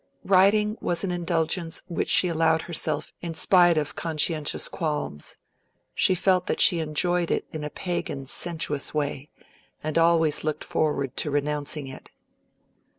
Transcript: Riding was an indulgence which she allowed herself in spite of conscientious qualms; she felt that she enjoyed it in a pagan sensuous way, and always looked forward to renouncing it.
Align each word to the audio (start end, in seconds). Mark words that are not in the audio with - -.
Riding 0.25 0.79
was 0.81 1.03
an 1.03 1.11
indulgence 1.11 1.83
which 1.87 2.09
she 2.09 2.27
allowed 2.27 2.63
herself 2.63 3.13
in 3.21 3.35
spite 3.35 3.77
of 3.77 3.95
conscientious 3.95 4.67
qualms; 4.67 5.35
she 5.93 6.15
felt 6.15 6.47
that 6.47 6.59
she 6.59 6.79
enjoyed 6.79 7.29
it 7.29 7.45
in 7.53 7.63
a 7.63 7.69
pagan 7.69 8.25
sensuous 8.25 8.95
way, 8.95 9.29
and 9.83 9.99
always 9.99 10.43
looked 10.43 10.63
forward 10.63 11.15
to 11.17 11.29
renouncing 11.29 11.85
it. 11.85 12.09